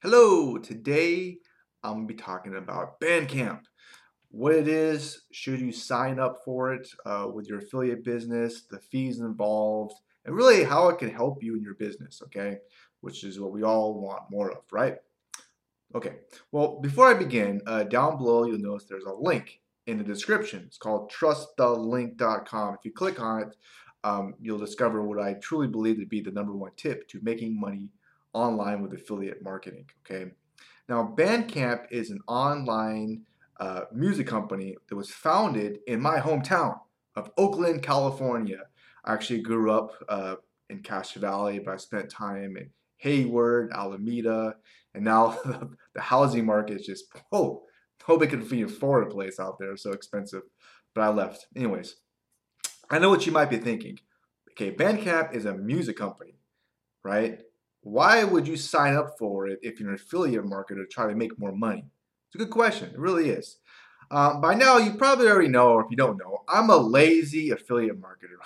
Hello, 0.00 0.56
today 0.58 1.38
I'm 1.82 1.94
going 1.94 2.06
to 2.06 2.14
be 2.14 2.20
talking 2.20 2.54
about 2.54 3.00
Bandcamp. 3.00 3.62
What 4.30 4.54
it 4.54 4.68
is, 4.68 5.22
should 5.32 5.58
you 5.58 5.72
sign 5.72 6.20
up 6.20 6.36
for 6.44 6.72
it 6.72 6.88
uh, 7.04 7.26
with 7.34 7.48
your 7.48 7.58
affiliate 7.58 8.04
business, 8.04 8.62
the 8.70 8.78
fees 8.78 9.18
involved, 9.18 9.96
and 10.24 10.36
really 10.36 10.62
how 10.62 10.88
it 10.88 10.98
can 10.98 11.10
help 11.10 11.42
you 11.42 11.56
in 11.56 11.62
your 11.64 11.74
business, 11.74 12.22
okay? 12.26 12.58
Which 13.00 13.24
is 13.24 13.40
what 13.40 13.50
we 13.50 13.64
all 13.64 14.00
want 14.00 14.22
more 14.30 14.52
of, 14.52 14.62
right? 14.70 14.98
Okay, 15.96 16.18
well, 16.52 16.78
before 16.80 17.08
I 17.08 17.14
begin, 17.14 17.60
uh, 17.66 17.82
down 17.82 18.18
below 18.18 18.44
you'll 18.44 18.60
notice 18.60 18.86
there's 18.88 19.02
a 19.02 19.12
link 19.12 19.60
in 19.88 19.98
the 19.98 20.04
description. 20.04 20.62
It's 20.64 20.78
called 20.78 21.10
trustthelink.com. 21.10 22.74
If 22.74 22.84
you 22.84 22.92
click 22.92 23.20
on 23.20 23.42
it, 23.42 23.56
um, 24.04 24.34
you'll 24.40 24.58
discover 24.58 25.02
what 25.02 25.20
I 25.20 25.34
truly 25.42 25.66
believe 25.66 25.98
to 25.98 26.06
be 26.06 26.20
the 26.20 26.30
number 26.30 26.54
one 26.54 26.70
tip 26.76 27.08
to 27.08 27.18
making 27.20 27.58
money 27.58 27.90
online 28.32 28.82
with 28.82 28.92
affiliate 28.92 29.42
marketing. 29.42 29.86
Okay. 30.04 30.30
Now, 30.88 31.14
Bandcamp 31.16 31.86
is 31.90 32.10
an 32.10 32.20
online 32.26 33.24
uh, 33.60 33.82
music 33.92 34.26
company 34.26 34.76
that 34.88 34.96
was 34.96 35.10
founded 35.10 35.78
in 35.86 36.00
my 36.00 36.18
hometown 36.18 36.78
of 37.14 37.30
Oakland, 37.36 37.82
California. 37.82 38.62
I 39.04 39.12
actually 39.12 39.40
grew 39.42 39.70
up 39.70 39.92
uh, 40.08 40.36
in 40.70 40.82
Castro 40.82 41.20
Valley, 41.20 41.58
but 41.58 41.74
I 41.74 41.76
spent 41.76 42.10
time 42.10 42.56
in 42.56 42.70
Hayward, 42.98 43.72
Alameda, 43.72 44.56
and 44.94 45.04
now 45.04 45.38
the 45.94 46.00
housing 46.00 46.46
market 46.46 46.80
is 46.80 46.86
just, 46.86 47.04
oh, 47.32 47.64
nobody 48.08 48.30
can 48.30 48.64
afford 48.64 49.06
a 49.06 49.10
place 49.10 49.38
out 49.38 49.58
there. 49.58 49.76
so 49.76 49.92
expensive. 49.92 50.42
But 50.94 51.02
I 51.02 51.08
left. 51.08 51.46
Anyways, 51.54 51.96
I 52.90 52.98
know 52.98 53.10
what 53.10 53.26
you 53.26 53.32
might 53.32 53.50
be 53.50 53.58
thinking. 53.58 53.98
Okay, 54.52 54.74
Bandcamp 54.74 55.34
is 55.34 55.44
a 55.44 55.54
music 55.54 55.96
company, 55.96 56.40
right? 57.04 57.40
Why 57.88 58.22
would 58.22 58.46
you 58.46 58.56
sign 58.56 58.94
up 58.94 59.16
for 59.18 59.46
it 59.46 59.60
if 59.62 59.80
you're 59.80 59.88
an 59.88 59.94
affiliate 59.94 60.44
marketer 60.44 60.76
to 60.76 60.86
try 60.86 61.08
to 61.08 61.14
make 61.14 61.38
more 61.38 61.52
money? 61.52 61.86
It's 62.28 62.34
a 62.34 62.38
good 62.38 62.50
question. 62.50 62.90
It 62.90 62.98
really 62.98 63.30
is. 63.30 63.56
Um, 64.10 64.40
by 64.42 64.54
now, 64.54 64.76
you 64.76 64.94
probably 64.94 65.26
already 65.26 65.48
know, 65.48 65.70
or 65.72 65.84
if 65.84 65.90
you 65.90 65.96
don't 65.96 66.18
know, 66.18 66.42
I'm 66.48 66.68
a 66.68 66.76
lazy 66.76 67.50
affiliate 67.50 68.00
marketer. 68.00 68.36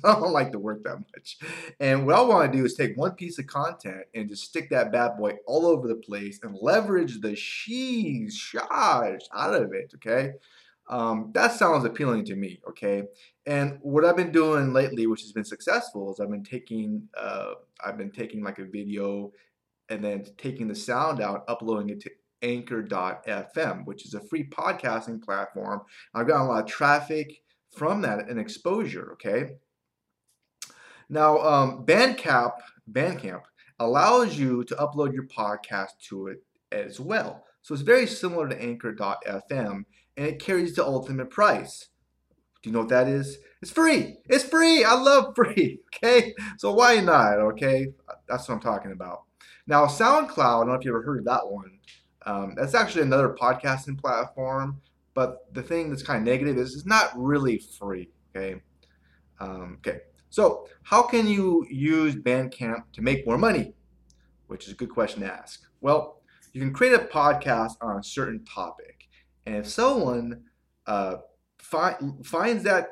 I 0.04 0.14
don't 0.14 0.32
like 0.32 0.52
to 0.52 0.58
work 0.60 0.84
that 0.84 0.98
much. 0.98 1.38
And 1.80 2.06
what 2.06 2.14
I 2.14 2.20
want 2.22 2.52
to 2.52 2.58
do 2.58 2.64
is 2.64 2.74
take 2.74 2.96
one 2.96 3.12
piece 3.12 3.38
of 3.40 3.46
content 3.48 4.04
and 4.14 4.28
just 4.28 4.44
stick 4.44 4.70
that 4.70 4.92
bad 4.92 5.16
boy 5.16 5.34
all 5.46 5.66
over 5.66 5.88
the 5.88 5.96
place 5.96 6.38
and 6.44 6.56
leverage 6.60 7.20
the 7.20 7.32
sheesh, 7.32 8.54
out 8.70 9.54
of 9.54 9.72
it, 9.72 9.92
okay? 9.96 10.32
Um, 10.88 11.30
that 11.34 11.52
sounds 11.52 11.84
appealing 11.84 12.24
to 12.26 12.36
me, 12.36 12.60
okay? 12.68 13.04
And 13.46 13.78
what 13.82 14.04
I've 14.04 14.16
been 14.16 14.32
doing 14.32 14.72
lately, 14.72 15.06
which 15.06 15.22
has 15.22 15.32
been 15.32 15.44
successful, 15.44 16.12
is 16.12 16.20
I've 16.20 16.30
been 16.30 16.44
taking 16.44 17.08
uh, 17.16 17.54
I've 17.84 17.96
been 17.98 18.10
taking 18.10 18.42
like 18.42 18.58
a 18.58 18.64
video 18.64 19.32
and 19.88 20.04
then 20.04 20.26
taking 20.36 20.68
the 20.68 20.74
sound 20.74 21.20
out, 21.20 21.44
uploading 21.48 21.90
it 21.90 22.00
to 22.00 22.10
Anchor.fm, 22.42 23.84
which 23.86 24.04
is 24.04 24.14
a 24.14 24.20
free 24.20 24.44
podcasting 24.44 25.22
platform. 25.22 25.82
I've 26.14 26.26
gotten 26.26 26.46
a 26.46 26.48
lot 26.48 26.64
of 26.64 26.70
traffic 26.70 27.42
from 27.70 28.02
that 28.02 28.28
and 28.28 28.38
exposure. 28.38 29.12
Okay. 29.12 29.56
Now, 31.08 31.38
um, 31.38 31.86
Bandcamp 31.86 32.52
Bandcamp 32.90 33.42
allows 33.78 34.38
you 34.38 34.64
to 34.64 34.74
upload 34.76 35.12
your 35.12 35.26
podcast 35.26 35.98
to 36.08 36.28
it 36.28 36.42
as 36.70 36.98
well. 36.98 37.44
So 37.62 37.74
it's 37.74 37.82
very 37.82 38.06
similar 38.06 38.48
to 38.48 38.60
Anchor.fm, 38.60 39.84
and 40.16 40.26
it 40.26 40.40
carries 40.40 40.74
the 40.74 40.84
ultimate 40.84 41.30
price. 41.30 41.88
Do 42.62 42.70
you 42.70 42.72
know 42.72 42.80
what 42.80 42.88
that 42.90 43.08
is? 43.08 43.38
It's 43.60 43.70
free. 43.70 44.18
It's 44.26 44.44
free. 44.44 44.84
I 44.84 44.94
love 44.94 45.34
free. 45.36 45.80
Okay. 45.94 46.34
So 46.58 46.72
why 46.72 47.00
not? 47.00 47.38
Okay. 47.38 47.88
That's 48.28 48.48
what 48.48 48.56
I'm 48.56 48.60
talking 48.60 48.92
about. 48.92 49.24
Now, 49.66 49.86
SoundCloud, 49.86 50.38
I 50.38 50.58
don't 50.60 50.68
know 50.68 50.74
if 50.74 50.84
you 50.84 50.90
ever 50.90 51.02
heard 51.02 51.20
of 51.20 51.24
that 51.26 51.46
one. 51.48 51.78
Um, 52.24 52.54
that's 52.56 52.74
actually 52.74 53.02
another 53.02 53.36
podcasting 53.40 54.00
platform. 54.00 54.80
But 55.14 55.52
the 55.52 55.62
thing 55.62 55.90
that's 55.90 56.02
kind 56.02 56.20
of 56.20 56.24
negative 56.24 56.56
is 56.56 56.74
it's 56.74 56.86
not 56.86 57.10
really 57.16 57.58
free. 57.78 58.08
Okay. 58.34 58.60
Um, 59.40 59.78
okay. 59.86 60.00
So, 60.30 60.66
how 60.82 61.02
can 61.02 61.26
you 61.26 61.66
use 61.68 62.14
Bandcamp 62.14 62.84
to 62.94 63.02
make 63.02 63.26
more 63.26 63.36
money? 63.36 63.74
Which 64.46 64.66
is 64.66 64.72
a 64.72 64.76
good 64.76 64.88
question 64.88 65.20
to 65.20 65.32
ask. 65.32 65.62
Well, 65.80 66.22
you 66.52 66.60
can 66.60 66.72
create 66.72 66.94
a 66.94 66.98
podcast 66.98 67.72
on 67.82 67.98
a 67.98 68.02
certain 68.02 68.44
topic. 68.44 69.01
And 69.46 69.56
if 69.56 69.68
someone 69.68 70.44
uh, 70.86 71.16
fi- 71.58 71.98
finds 72.24 72.64
that 72.64 72.88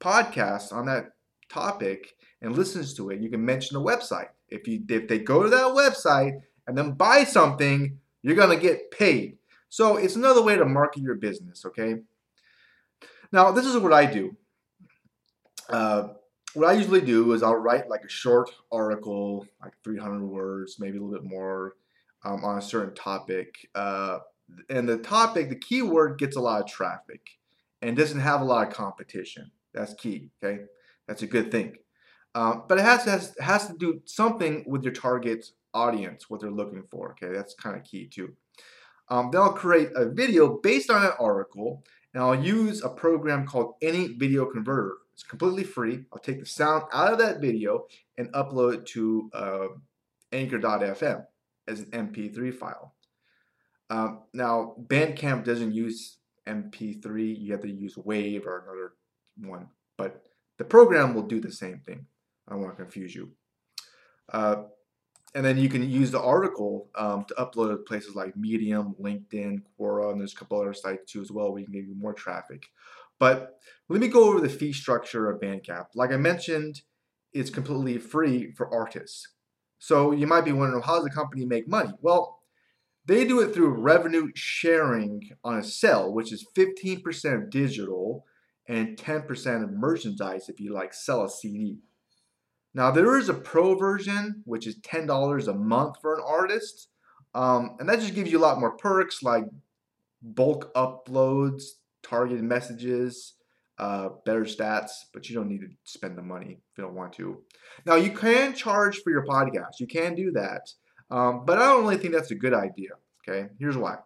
podcast 0.00 0.72
on 0.72 0.86
that 0.86 1.12
topic 1.48 2.16
and 2.42 2.56
listens 2.56 2.94
to 2.94 3.10
it, 3.10 3.20
you 3.20 3.30
can 3.30 3.44
mention 3.44 3.74
the 3.74 3.84
website. 3.84 4.28
If 4.48 4.68
you 4.68 4.82
if 4.88 5.08
they 5.08 5.18
go 5.18 5.42
to 5.42 5.48
that 5.48 5.66
website 5.66 6.42
and 6.66 6.76
then 6.76 6.92
buy 6.92 7.24
something, 7.24 7.98
you're 8.22 8.36
gonna 8.36 8.56
get 8.56 8.90
paid. 8.90 9.38
So 9.68 9.96
it's 9.96 10.16
another 10.16 10.42
way 10.42 10.56
to 10.56 10.64
market 10.64 11.02
your 11.02 11.16
business. 11.16 11.64
Okay. 11.64 11.96
Now 13.32 13.50
this 13.50 13.66
is 13.66 13.76
what 13.76 13.92
I 13.92 14.06
do. 14.06 14.36
Uh, 15.68 16.08
what 16.54 16.68
I 16.68 16.74
usually 16.74 17.00
do 17.00 17.32
is 17.32 17.42
I'll 17.42 17.56
write 17.56 17.88
like 17.88 18.04
a 18.04 18.08
short 18.08 18.50
article, 18.70 19.46
like 19.62 19.72
300 19.82 20.22
words, 20.22 20.78
maybe 20.78 20.98
a 20.98 21.00
little 21.00 21.18
bit 21.18 21.28
more, 21.28 21.74
um, 22.24 22.44
on 22.44 22.58
a 22.58 22.62
certain 22.62 22.94
topic. 22.94 23.68
Uh, 23.74 24.20
and 24.68 24.88
the 24.88 24.98
topic, 24.98 25.48
the 25.48 25.56
keyword 25.56 26.18
gets 26.18 26.36
a 26.36 26.40
lot 26.40 26.62
of 26.62 26.68
traffic 26.68 27.20
and 27.82 27.96
doesn't 27.96 28.20
have 28.20 28.40
a 28.40 28.44
lot 28.44 28.66
of 28.66 28.74
competition. 28.74 29.50
That's 29.72 29.94
key. 29.94 30.30
Okay, 30.42 30.62
that's 31.06 31.22
a 31.22 31.26
good 31.26 31.50
thing. 31.50 31.76
Um, 32.34 32.64
but 32.68 32.78
it 32.78 32.82
has, 32.82 33.04
has 33.04 33.34
has 33.40 33.66
to 33.68 33.74
do 33.76 34.00
something 34.06 34.64
with 34.66 34.82
your 34.82 34.92
target 34.92 35.46
audience, 35.72 36.28
what 36.28 36.40
they're 36.40 36.50
looking 36.50 36.84
for. 36.90 37.12
Okay, 37.12 37.32
that's 37.32 37.54
kind 37.54 37.76
of 37.76 37.84
key 37.84 38.06
too. 38.06 38.34
Um, 39.08 39.30
then 39.30 39.42
I'll 39.42 39.52
create 39.52 39.90
a 39.94 40.06
video 40.06 40.58
based 40.62 40.90
on 40.90 41.04
an 41.04 41.12
article, 41.18 41.84
and 42.12 42.22
I'll 42.22 42.34
use 42.34 42.82
a 42.82 42.88
program 42.88 43.46
called 43.46 43.74
Any 43.82 44.08
Video 44.08 44.46
Converter. 44.46 44.96
It's 45.12 45.22
completely 45.22 45.64
free. 45.64 46.06
I'll 46.12 46.18
take 46.18 46.40
the 46.40 46.46
sound 46.46 46.84
out 46.92 47.12
of 47.12 47.18
that 47.18 47.40
video 47.40 47.86
and 48.18 48.32
upload 48.32 48.74
it 48.74 48.86
to 48.86 49.30
uh, 49.32 49.66
Anchor.fm 50.32 51.24
as 51.68 51.80
an 51.80 51.86
MP3 51.86 52.52
file. 52.52 52.93
Um, 53.90 54.22
now, 54.32 54.76
Bandcamp 54.86 55.44
doesn't 55.44 55.72
use 55.72 56.18
MP3, 56.46 57.38
you 57.38 57.52
have 57.52 57.62
to 57.62 57.70
use 57.70 57.96
Wave 57.96 58.46
or 58.46 58.62
another 58.62 58.92
one. 59.48 59.68
But 59.96 60.24
the 60.58 60.64
program 60.64 61.14
will 61.14 61.22
do 61.22 61.40
the 61.40 61.52
same 61.52 61.80
thing. 61.86 62.06
I 62.48 62.52
don't 62.52 62.62
want 62.62 62.76
to 62.76 62.82
confuse 62.82 63.14
you. 63.14 63.30
Uh, 64.32 64.64
and 65.34 65.44
then 65.44 65.58
you 65.58 65.68
can 65.68 65.88
use 65.88 66.10
the 66.10 66.20
article 66.20 66.88
um, 66.94 67.24
to 67.26 67.34
upload 67.34 67.70
to 67.70 67.76
places 67.78 68.14
like 68.14 68.36
Medium, 68.36 68.94
LinkedIn, 69.00 69.62
Quora, 69.78 70.12
and 70.12 70.20
there's 70.20 70.32
a 70.32 70.36
couple 70.36 70.60
other 70.60 70.72
sites 70.72 71.10
too 71.10 71.20
as 71.20 71.32
well 71.32 71.50
where 71.50 71.60
you 71.60 71.66
can 71.66 71.74
get 71.74 71.84
you 71.84 71.94
more 71.96 72.12
traffic. 72.12 72.66
But 73.18 73.58
let 73.88 74.00
me 74.00 74.08
go 74.08 74.28
over 74.28 74.40
the 74.40 74.48
fee 74.48 74.72
structure 74.72 75.30
of 75.30 75.40
Bandcamp. 75.40 75.86
Like 75.94 76.12
I 76.12 76.16
mentioned, 76.16 76.82
it's 77.32 77.50
completely 77.50 77.98
free 77.98 78.52
for 78.52 78.72
artists. 78.72 79.28
So 79.78 80.12
you 80.12 80.26
might 80.26 80.44
be 80.44 80.52
wondering, 80.52 80.82
how 80.82 80.96
does 80.96 81.04
the 81.04 81.10
company 81.10 81.44
make 81.44 81.68
money? 81.68 81.90
Well, 82.00 82.40
they 83.06 83.24
do 83.24 83.40
it 83.40 83.52
through 83.52 83.68
revenue 83.68 84.30
sharing 84.34 85.30
on 85.42 85.58
a 85.58 85.64
sell, 85.64 86.12
which 86.12 86.32
is 86.32 86.46
15% 86.56 87.50
digital 87.50 88.24
and 88.66 88.96
10% 88.96 89.62
of 89.62 89.72
merchandise 89.72 90.48
if 90.48 90.58
you 90.58 90.72
like 90.72 90.94
sell 90.94 91.24
a 91.24 91.28
CD. 91.28 91.78
Now 92.72 92.90
there 92.90 93.18
is 93.18 93.28
a 93.28 93.34
pro 93.34 93.76
version, 93.76 94.42
which 94.44 94.66
is 94.66 94.80
$10 94.80 95.48
a 95.48 95.54
month 95.54 95.96
for 96.00 96.14
an 96.14 96.22
artist. 96.26 96.88
Um, 97.34 97.76
and 97.78 97.88
that 97.88 98.00
just 98.00 98.14
gives 98.14 98.30
you 98.32 98.38
a 98.38 98.40
lot 98.40 98.60
more 98.60 98.76
perks 98.76 99.22
like 99.22 99.44
bulk 100.22 100.72
uploads, 100.74 101.64
targeted 102.02 102.44
messages, 102.44 103.34
uh, 103.78 104.08
better 104.24 104.44
stats, 104.44 104.90
but 105.12 105.28
you 105.28 105.34
don't 105.34 105.48
need 105.48 105.60
to 105.60 105.68
spend 105.84 106.16
the 106.16 106.22
money 106.22 106.60
if 106.70 106.78
you 106.78 106.84
don't 106.84 106.94
want 106.94 107.12
to. 107.14 107.42
Now 107.84 107.96
you 107.96 108.12
can 108.12 108.54
charge 108.54 109.02
for 109.02 109.10
your 109.10 109.26
podcast. 109.26 109.80
You 109.80 109.86
can 109.86 110.14
do 110.14 110.30
that. 110.32 110.70
Um, 111.10 111.44
but 111.44 111.58
I 111.58 111.66
don't 111.68 111.82
really 111.82 111.98
think 111.98 112.14
that's 112.14 112.30
a 112.30 112.36
good 112.36 112.54
idea. 112.54 112.90
Okay, 113.26 113.48
here's 113.58 113.76
why. 113.76 113.96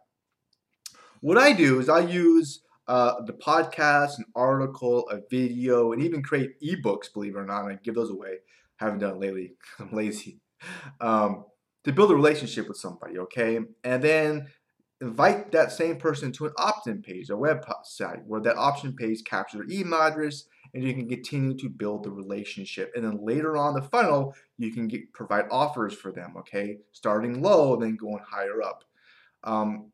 What 1.20 1.38
I 1.38 1.52
do 1.52 1.80
is 1.80 1.88
I 1.88 2.00
use 2.00 2.62
uh, 2.86 3.22
the 3.26 3.32
podcast, 3.32 4.18
an 4.18 4.24
article, 4.34 5.08
a 5.10 5.20
video, 5.28 5.92
and 5.92 6.02
even 6.02 6.22
create 6.22 6.60
ebooks, 6.60 7.12
believe 7.12 7.34
it 7.34 7.38
or 7.38 7.44
not. 7.44 7.64
I 7.64 7.78
give 7.82 7.94
those 7.94 8.10
away. 8.10 8.36
I 8.80 8.84
haven't 8.84 9.00
done 9.00 9.14
it 9.14 9.20
lately. 9.20 9.52
I'm 9.78 9.92
lazy. 9.92 10.40
Um, 11.00 11.44
to 11.84 11.92
build 11.92 12.10
a 12.10 12.14
relationship 12.14 12.68
with 12.68 12.76
somebody, 12.76 13.18
okay? 13.18 13.60
And 13.84 14.02
then 14.02 14.48
invite 15.00 15.52
that 15.52 15.72
same 15.72 15.96
person 15.96 16.32
to 16.32 16.46
an 16.46 16.52
opt-in 16.58 17.02
page, 17.02 17.30
a 17.30 17.34
website, 17.34 18.24
where 18.26 18.40
that 18.40 18.56
option 18.56 18.94
page 18.94 19.22
captures 19.24 19.60
their 19.60 19.78
email 19.78 20.00
address 20.00 20.44
and 20.74 20.84
you 20.84 20.92
can 20.92 21.08
continue 21.08 21.56
to 21.56 21.68
build 21.68 22.04
the 22.04 22.10
relationship. 22.10 22.92
And 22.94 23.04
then 23.04 23.24
later 23.24 23.56
on 23.56 23.74
the 23.74 23.82
funnel, 23.82 24.34
you 24.58 24.72
can 24.72 24.88
get, 24.88 25.12
provide 25.12 25.46
offers 25.50 25.94
for 25.94 26.12
them, 26.12 26.34
okay? 26.38 26.78
Starting 26.92 27.42
low, 27.42 27.76
then 27.76 27.96
going 27.96 28.22
higher 28.28 28.62
up. 28.62 28.84
Um, 29.48 29.92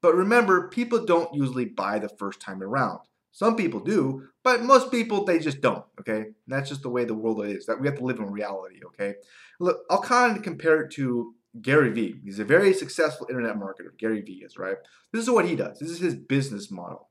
but 0.00 0.14
remember, 0.14 0.68
people 0.68 1.04
don't 1.04 1.32
usually 1.34 1.66
buy 1.66 1.98
the 1.98 2.08
first 2.08 2.40
time 2.40 2.62
around. 2.62 3.00
Some 3.30 3.56
people 3.56 3.80
do, 3.80 4.28
but 4.42 4.62
most 4.62 4.90
people 4.90 5.24
they 5.24 5.38
just 5.38 5.60
don't. 5.60 5.84
Okay, 6.00 6.20
and 6.20 6.34
that's 6.48 6.68
just 6.68 6.82
the 6.82 6.90
way 6.90 7.04
the 7.04 7.14
world 7.14 7.44
is. 7.46 7.66
That 7.66 7.80
we 7.80 7.86
have 7.86 7.98
to 7.98 8.04
live 8.04 8.18
in 8.18 8.30
reality. 8.30 8.80
Okay, 8.86 9.14
look, 9.60 9.80
I'll 9.90 10.02
kind 10.02 10.36
of 10.36 10.42
compare 10.42 10.82
it 10.82 10.92
to 10.92 11.34
Gary 11.60 11.90
Vee. 11.90 12.16
He's 12.24 12.38
a 12.38 12.44
very 12.44 12.74
successful 12.74 13.26
internet 13.30 13.56
marketer. 13.56 13.96
Gary 13.98 14.22
Vee 14.22 14.42
is 14.44 14.58
right. 14.58 14.76
This 15.12 15.22
is 15.22 15.30
what 15.30 15.46
he 15.46 15.54
does. 15.54 15.78
This 15.78 15.90
is 15.90 16.00
his 16.00 16.14
business 16.14 16.70
model. 16.70 17.08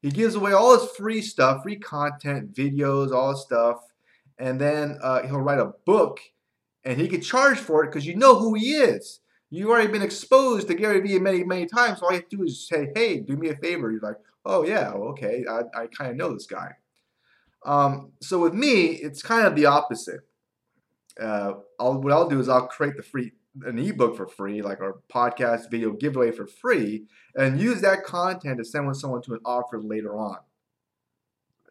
He 0.00 0.10
gives 0.10 0.34
away 0.34 0.52
all 0.52 0.78
his 0.78 0.88
free 0.90 1.22
stuff, 1.22 1.64
free 1.64 1.76
content, 1.76 2.54
videos, 2.54 3.12
all 3.12 3.30
his 3.30 3.42
stuff, 3.42 3.80
and 4.38 4.60
then 4.60 4.98
uh, 5.02 5.22
he'll 5.22 5.40
write 5.40 5.58
a 5.58 5.72
book, 5.84 6.20
and 6.84 7.00
he 7.00 7.08
could 7.08 7.22
charge 7.22 7.58
for 7.58 7.82
it 7.82 7.88
because 7.88 8.06
you 8.06 8.14
know 8.14 8.38
who 8.38 8.54
he 8.54 8.74
is. 8.74 9.20
You've 9.50 9.70
already 9.70 9.90
been 9.90 10.02
exposed 10.02 10.68
to 10.68 10.74
Gary 10.74 11.00
Vee 11.00 11.18
many, 11.18 11.42
many 11.44 11.66
times. 11.66 12.00
All 12.02 12.10
you 12.10 12.16
have 12.16 12.28
to 12.28 12.36
do 12.36 12.42
is 12.44 12.66
say, 12.66 12.90
"Hey, 12.94 13.20
do 13.20 13.36
me 13.36 13.48
a 13.48 13.56
favor." 13.56 13.90
You're 13.90 14.00
like, 14.00 14.18
"Oh 14.44 14.64
yeah, 14.64 14.90
okay, 14.90 15.44
I, 15.48 15.82
I 15.82 15.86
kind 15.86 16.10
of 16.10 16.16
know 16.16 16.34
this 16.34 16.46
guy." 16.46 16.72
Um, 17.64 18.12
so 18.20 18.38
with 18.38 18.54
me, 18.54 18.86
it's 18.86 19.22
kind 19.22 19.46
of 19.46 19.56
the 19.56 19.66
opposite. 19.66 20.20
Uh, 21.20 21.54
I'll, 21.80 22.00
what 22.00 22.12
I'll 22.12 22.28
do 22.28 22.38
is 22.40 22.48
I'll 22.48 22.68
create 22.68 22.96
the 22.96 23.02
free 23.02 23.32
an 23.64 23.78
ebook 23.78 24.16
for 24.16 24.26
free, 24.26 24.62
like 24.62 24.80
our 24.80 25.00
podcast 25.12 25.70
video 25.70 25.92
giveaway 25.92 26.30
for 26.30 26.46
free, 26.46 27.06
and 27.34 27.60
use 27.60 27.80
that 27.80 28.04
content 28.04 28.58
to 28.58 28.64
send 28.64 28.94
someone 28.96 29.22
to 29.22 29.34
an 29.34 29.40
offer 29.44 29.80
later 29.80 30.16
on. 30.16 30.38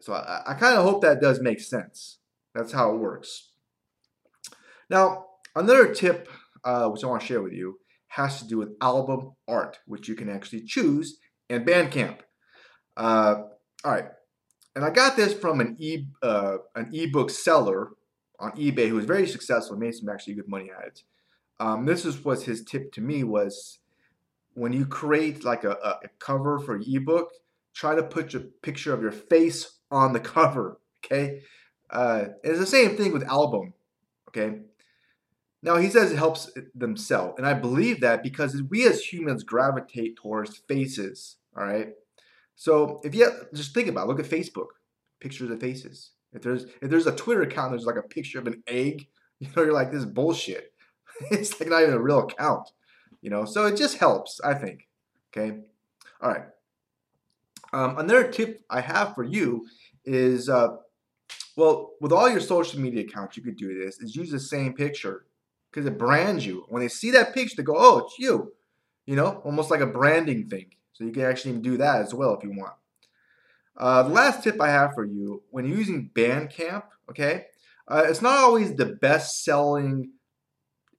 So 0.00 0.12
I, 0.12 0.42
I 0.46 0.54
kind 0.54 0.76
of 0.76 0.84
hope 0.84 1.02
that 1.02 1.20
does 1.20 1.40
make 1.40 1.60
sense. 1.60 2.18
That's 2.54 2.72
how 2.72 2.94
it 2.94 2.98
works. 2.98 3.50
Now, 4.90 5.26
another 5.54 5.92
tip 5.94 6.28
uh, 6.64 6.88
which 6.88 7.04
I 7.04 7.06
want 7.06 7.22
to 7.22 7.26
share 7.26 7.42
with 7.42 7.52
you 7.52 7.78
has 8.08 8.40
to 8.40 8.48
do 8.48 8.58
with 8.58 8.70
album 8.80 9.32
art, 9.46 9.78
which 9.86 10.08
you 10.08 10.14
can 10.14 10.28
actually 10.28 10.62
choose 10.62 11.18
in 11.48 11.64
Bandcamp. 11.64 12.18
Uh, 12.96 13.42
all 13.84 13.92
right, 13.92 14.06
and 14.74 14.84
I 14.84 14.90
got 14.90 15.16
this 15.16 15.34
from 15.34 15.60
an 15.60 15.76
e 15.78 16.06
uh, 16.22 16.58
an 16.74 16.90
ebook 16.92 17.30
seller 17.30 17.90
on 18.40 18.52
eBay 18.52 18.88
who 18.88 18.94
was 18.94 19.04
very 19.04 19.26
successful, 19.26 19.74
and 19.74 19.80
made 19.80 19.94
some 19.94 20.08
actually 20.08 20.34
good 20.34 20.48
money 20.48 20.70
at 20.70 20.86
it. 20.86 21.02
Um, 21.60 21.84
this 21.86 22.04
is 22.04 22.24
was 22.24 22.44
his 22.44 22.64
tip 22.64 22.92
to 22.92 23.00
me 23.00 23.24
was 23.24 23.78
when 24.54 24.72
you 24.72 24.86
create 24.86 25.44
like 25.44 25.64
a, 25.64 25.70
a 25.70 26.08
cover 26.18 26.58
for 26.58 26.80
ebook, 26.84 27.30
try 27.74 27.94
to 27.94 28.02
put 28.02 28.32
your 28.32 28.42
picture 28.62 28.92
of 28.92 29.02
your 29.02 29.12
face 29.12 29.78
on 29.90 30.12
the 30.12 30.20
cover. 30.34 30.80
Okay, 31.04 31.42
uh, 31.90 32.26
it's 32.42 32.58
the 32.58 32.66
same 32.66 32.96
thing 32.96 33.12
with 33.12 33.22
album. 33.24 33.74
Okay. 34.28 34.60
Now 35.62 35.76
he 35.76 35.90
says 35.90 36.12
it 36.12 36.16
helps 36.16 36.50
them 36.74 36.96
sell, 36.96 37.34
and 37.36 37.46
I 37.46 37.54
believe 37.54 38.00
that 38.00 38.22
because 38.22 38.62
we 38.62 38.86
as 38.86 39.00
humans 39.00 39.42
gravitate 39.42 40.16
towards 40.16 40.58
faces. 40.68 41.36
All 41.56 41.64
right. 41.64 41.94
So 42.54 43.00
if 43.04 43.14
you 43.14 43.30
just 43.54 43.74
think 43.74 43.88
about, 43.88 44.04
it, 44.04 44.08
look 44.08 44.20
at 44.20 44.26
Facebook, 44.26 44.68
pictures 45.20 45.50
of 45.50 45.60
faces. 45.60 46.10
If 46.32 46.42
there's 46.42 46.64
if 46.82 46.90
there's 46.90 47.06
a 47.06 47.16
Twitter 47.16 47.42
account, 47.42 47.70
there's 47.70 47.86
like 47.86 47.96
a 47.96 48.02
picture 48.02 48.38
of 48.38 48.46
an 48.46 48.62
egg. 48.66 49.08
You 49.40 49.46
know, 49.54 49.62
you're 49.62 49.72
like 49.72 49.92
this 49.92 50.04
bullshit. 50.04 50.72
it's 51.30 51.60
like 51.60 51.68
not 51.68 51.82
even 51.82 51.94
a 51.94 52.00
real 52.00 52.18
account, 52.18 52.72
you 53.20 53.30
know. 53.30 53.44
So 53.44 53.66
it 53.66 53.76
just 53.76 53.98
helps, 53.98 54.40
I 54.40 54.52
think. 54.52 54.88
Okay. 55.30 55.58
All 56.20 56.30
right. 56.30 56.42
Um, 57.72 57.98
another 57.98 58.26
tip 58.32 58.62
I 58.68 58.80
have 58.80 59.14
for 59.14 59.22
you 59.22 59.68
is, 60.04 60.48
uh, 60.48 60.70
well, 61.56 61.92
with 62.00 62.10
all 62.10 62.28
your 62.28 62.40
social 62.40 62.80
media 62.80 63.04
accounts, 63.04 63.36
you 63.36 63.44
could 63.44 63.56
do 63.56 63.78
this. 63.78 64.00
Is 64.00 64.16
use 64.16 64.32
the 64.32 64.40
same 64.40 64.72
picture 64.72 65.26
because 65.70 65.86
it 65.86 65.98
brands 65.98 66.44
you. 66.44 66.64
When 66.68 66.82
they 66.82 66.88
see 66.88 67.10
that 67.12 67.34
picture, 67.34 67.56
they 67.56 67.62
go, 67.62 67.76
"Oh, 67.76 67.98
it's 67.98 68.18
you," 68.18 68.52
you 69.06 69.16
know, 69.16 69.42
almost 69.44 69.70
like 69.70 69.80
a 69.80 69.86
branding 69.86 70.48
thing. 70.48 70.70
So 70.92 71.04
you 71.04 71.12
can 71.12 71.22
actually 71.22 71.58
do 71.58 71.76
that 71.76 72.00
as 72.02 72.12
well 72.14 72.34
if 72.34 72.42
you 72.42 72.50
want. 72.50 72.74
Uh, 73.76 74.02
the 74.02 74.08
last 74.08 74.42
tip 74.42 74.60
I 74.60 74.68
have 74.68 74.94
for 74.94 75.04
you 75.04 75.42
when 75.50 75.64
you're 75.64 75.78
using 75.78 76.10
Bandcamp, 76.12 76.82
okay, 77.10 77.46
uh, 77.86 78.04
it's 78.06 78.22
not 78.22 78.38
always 78.38 78.74
the 78.74 78.96
best 79.00 79.44
selling 79.44 80.10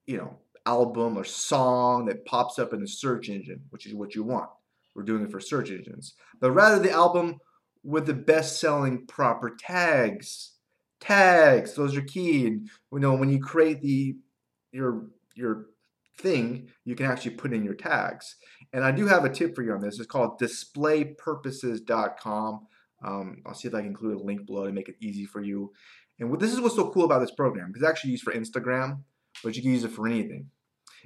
you 0.10 0.18
know, 0.18 0.39
album 0.66 1.15
or 1.15 1.24
song 1.24 2.06
that 2.06 2.25
pops 2.25 2.57
up 2.57 2.74
in 2.74 2.81
the 2.81 2.88
search 2.88 3.30
engine, 3.30 3.62
which 3.69 3.86
is 3.86 3.94
what 3.94 4.15
you 4.15 4.24
want. 4.24 4.50
We're 4.95 5.04
doing 5.04 5.24
it 5.24 5.31
for 5.31 5.39
search 5.39 5.69
engines. 5.69 6.15
But 6.39 6.51
rather 6.51 6.80
the 6.80 6.89
album 6.89 7.38
with 7.83 8.07
the 8.07 8.15
best 8.15 8.60
selling 8.60 9.06
proper 9.06 9.56
tags. 9.56 10.54
Tags, 11.00 11.75
those 11.75 11.95
are 11.95 12.01
key. 12.01 12.48
And 12.48 12.68
you 12.92 13.00
know, 13.00 13.13
when 13.13 13.30
you 13.30 13.39
create 13.39 13.81
the 13.81 14.15
your 14.71 15.07
your 15.36 15.68
thing, 16.18 16.69
you 16.83 16.95
can 16.95 17.06
actually 17.06 17.36
put 17.36 17.54
in 17.54 17.63
your 17.63 17.75
tags. 17.75 18.36
And 18.74 18.83
I 18.83 18.92
do 18.92 19.06
have 19.07 19.24
a 19.24 19.30
tip 19.30 19.56
for 19.56 19.63
you 19.63 19.71
on 19.74 19.80
this. 19.81 20.00
It's 20.00 20.07
called 20.07 20.39
displaypurposes.com. 20.39 22.68
Um, 23.01 23.42
I'll 23.45 23.54
see 23.54 23.69
if 23.69 23.74
I 23.74 23.80
can 23.80 23.88
include 23.88 24.19
a 24.19 24.24
link 24.24 24.45
below 24.45 24.66
to 24.66 24.74
make 24.74 24.89
it 24.89 24.98
easy 25.00 25.25
for 25.25 25.42
you. 25.42 25.71
And 26.19 26.30
what, 26.30 26.42
this 26.42 26.51
is 26.51 26.60
what's 26.60 26.75
so 26.75 26.92
cool 26.92 27.06
about 27.06 27.19
this 27.19 27.31
program. 27.31 27.71
It's 27.74 27.86
actually 27.86 28.12
used 28.12 28.24
for 28.24 28.33
Instagram 28.33 29.04
but 29.44 29.56
you 29.56 29.62
can 29.62 29.71
use 29.71 29.83
it 29.83 29.92
for 29.92 30.07
anything, 30.07 30.50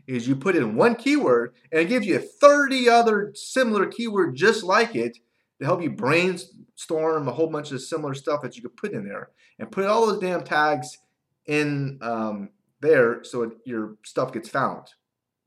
is 0.07 0.27
you 0.27 0.35
put 0.35 0.55
in 0.55 0.75
one 0.75 0.95
keyword 0.95 1.53
and 1.71 1.81
it 1.81 1.89
gives 1.89 2.05
you 2.05 2.19
30 2.19 2.89
other 2.89 3.31
similar 3.35 3.85
keywords 3.85 4.33
just 4.33 4.63
like 4.63 4.95
it 4.95 5.17
to 5.59 5.65
help 5.65 5.81
you 5.81 5.91
brainstorm 5.91 7.27
a 7.27 7.31
whole 7.31 7.47
bunch 7.47 7.71
of 7.71 7.81
similar 7.81 8.13
stuff 8.13 8.41
that 8.41 8.55
you 8.55 8.61
could 8.61 8.75
put 8.75 8.91
in 8.91 9.05
there 9.05 9.29
and 9.59 9.71
put 9.71 9.85
all 9.85 10.07
those 10.07 10.19
damn 10.19 10.43
tags 10.43 10.97
in 11.45 11.99
um, 12.01 12.49
there 12.83 13.23
so 13.23 13.43
it, 13.43 13.53
your 13.65 13.95
stuff 14.03 14.31
gets 14.31 14.49
found. 14.49 14.89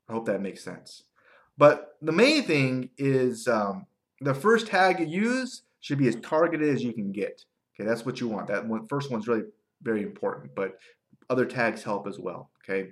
I 0.09 0.13
hope 0.13 0.25
that 0.25 0.41
makes 0.41 0.63
sense. 0.63 1.03
But 1.57 1.95
the 2.01 2.11
main 2.11 2.43
thing 2.43 2.89
is 2.97 3.47
um, 3.47 3.87
the 4.19 4.33
first 4.33 4.67
tag 4.67 4.99
you 4.99 5.05
use 5.05 5.63
should 5.79 5.97
be 5.97 6.07
as 6.07 6.17
targeted 6.17 6.67
as 6.67 6.83
you 6.83 6.93
can 6.93 7.11
get. 7.11 7.45
Okay, 7.73 7.87
that's 7.87 8.05
what 8.05 8.19
you 8.19 8.27
want. 8.27 8.47
That 8.47 8.67
one, 8.67 8.87
first 8.87 9.11
one's 9.11 9.27
really 9.27 9.43
very 9.81 10.03
important. 10.03 10.53
But 10.55 10.77
other 11.29 11.45
tags 11.45 11.83
help 11.83 12.07
as 12.07 12.19
well, 12.19 12.49
okay? 12.63 12.89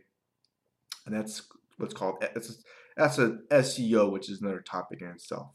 And 1.06 1.16
that's 1.16 1.44
what's 1.78 1.94
called, 1.94 2.18
that's, 2.22 2.64
that's 2.96 3.18
a 3.18 3.40
SEO, 3.52 4.12
which 4.12 4.30
is 4.30 4.42
another 4.42 4.62
topic 4.62 5.02
in 5.02 5.08
itself. 5.10 5.52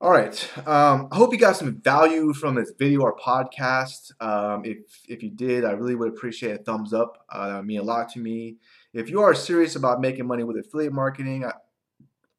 All 0.00 0.10
right. 0.10 0.50
Um, 0.66 1.08
I 1.12 1.16
hope 1.16 1.32
you 1.32 1.38
got 1.38 1.56
some 1.56 1.80
value 1.82 2.32
from 2.32 2.54
this 2.54 2.72
video 2.78 3.02
or 3.02 3.16
podcast. 3.16 4.12
Um, 4.20 4.64
if 4.64 4.78
if 5.08 5.22
you 5.22 5.30
did, 5.30 5.64
I 5.64 5.72
really 5.72 5.94
would 5.94 6.08
appreciate 6.08 6.58
a 6.58 6.62
thumbs 6.62 6.94
up. 6.94 7.24
Uh, 7.30 7.48
that 7.48 7.56
would 7.56 7.66
mean 7.66 7.80
a 7.80 7.82
lot 7.82 8.08
to 8.12 8.18
me. 8.18 8.56
If 8.94 9.10
you 9.10 9.20
are 9.20 9.34
serious 9.34 9.76
about 9.76 10.00
making 10.00 10.26
money 10.26 10.42
with 10.42 10.56
affiliate 10.56 10.94
marketing, 10.94 11.44
I, 11.44 11.52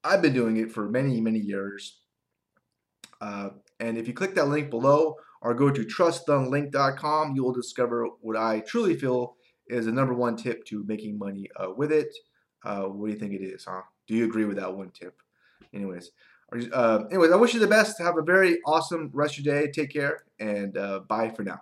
I've 0.04 0.24
been 0.24 0.34
doing 0.34 0.58
it 0.58 0.72
for 0.72 0.90
many 0.90 1.22
many 1.22 1.40
years. 1.40 2.00
Uh, 3.22 3.50
and 3.80 3.98
if 3.98 4.08
you 4.08 4.14
click 4.16 4.34
that 4.36 4.48
link 4.48 4.72
below, 4.72 5.18
or 5.42 5.54
go 5.54 5.70
to 5.70 5.84
trustthelink.com. 5.84 7.36
You 7.36 7.44
will 7.44 7.54
discover 7.54 8.08
what 8.22 8.38
I 8.38 8.62
truly 8.62 8.96
feel 8.96 9.36
is 9.68 9.86
the 9.86 9.92
number 9.92 10.14
one 10.14 10.38
tip 10.38 10.66
to 10.66 10.84
making 10.86 11.18
money 11.18 11.50
uh, 11.58 11.72
with 11.76 11.92
it. 11.92 12.16
Uh, 12.64 12.84
what 12.84 13.08
do 13.08 13.14
you 13.14 13.20
think 13.20 13.34
it 13.34 13.44
is, 13.44 13.66
huh? 13.66 13.82
Do 14.08 14.16
you 14.16 14.26
agree 14.26 14.46
with 14.46 14.58
that 14.58 14.74
one 14.74 14.92
tip? 14.92 15.20
Anyways, 15.74 16.12
uh, 16.74 17.04
anyways, 17.10 17.32
I 17.32 17.36
wish 17.36 17.54
you 17.54 17.60
the 17.60 17.68
best. 17.68 18.00
Have 18.00 18.18
a 18.18 18.22
very 18.22 18.60
awesome 18.66 19.10
rest 19.14 19.38
of 19.38 19.46
your 19.46 19.56
day. 19.56 19.72
Take 19.72 19.92
care 19.92 20.24
and 20.40 20.78
uh, 20.78 21.02
bye 21.08 21.30
for 21.30 21.44
now. 21.44 21.62